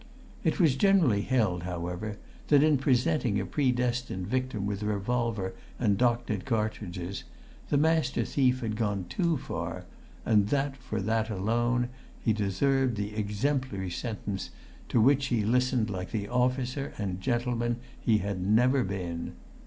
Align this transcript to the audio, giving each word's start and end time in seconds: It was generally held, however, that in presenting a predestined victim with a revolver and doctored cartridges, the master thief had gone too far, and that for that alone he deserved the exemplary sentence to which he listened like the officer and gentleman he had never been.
It 0.43 0.59
was 0.59 0.75
generally 0.75 1.21
held, 1.21 1.61
however, 1.61 2.17
that 2.47 2.63
in 2.63 2.79
presenting 2.79 3.39
a 3.39 3.45
predestined 3.45 4.25
victim 4.25 4.65
with 4.65 4.81
a 4.81 4.87
revolver 4.87 5.53
and 5.77 5.95
doctored 5.95 6.43
cartridges, 6.43 7.23
the 7.69 7.77
master 7.77 8.25
thief 8.25 8.61
had 8.61 8.75
gone 8.75 9.05
too 9.09 9.37
far, 9.37 9.85
and 10.25 10.47
that 10.47 10.75
for 10.75 10.99
that 11.01 11.29
alone 11.29 11.89
he 12.19 12.33
deserved 12.33 12.95
the 12.97 13.15
exemplary 13.15 13.91
sentence 13.91 14.49
to 14.89 14.99
which 14.99 15.27
he 15.27 15.45
listened 15.45 15.91
like 15.91 16.09
the 16.09 16.27
officer 16.27 16.93
and 16.97 17.21
gentleman 17.21 17.75
he 18.01 18.17
had 18.17 18.41
never 18.41 18.83
been. 18.83 19.33